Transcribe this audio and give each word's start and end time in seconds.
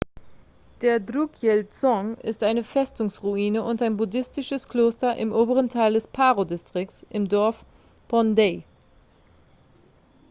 der 0.81 0.99
drukyel-dzong 0.99 2.15
ist 2.21 2.41
eine 2.41 2.63
festungsruine 2.63 3.61
und 3.61 3.83
ein 3.83 3.97
buddhistisches 3.97 4.67
kloster 4.67 5.15
im 5.15 5.31
oberen 5.31 5.69
teil 5.69 5.93
des 5.93 6.07
paro-distrikts 6.07 7.05
im 7.11 7.29
dorf 7.29 7.63
phondey 8.09 8.63